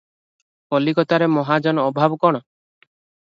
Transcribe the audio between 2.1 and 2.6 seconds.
କଣ?